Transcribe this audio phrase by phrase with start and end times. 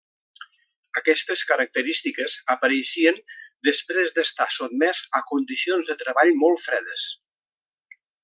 [0.99, 3.19] Aquestes característiques apareixien
[3.69, 7.07] després d'estar sotmès a condicions de treballs molt fredes.